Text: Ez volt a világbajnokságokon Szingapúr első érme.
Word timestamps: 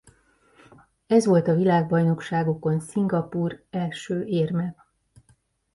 Ez 1.07 1.25
volt 1.25 1.47
a 1.47 1.55
világbajnokságokon 1.55 2.79
Szingapúr 2.79 3.63
első 3.69 4.23
érme. 4.23 4.75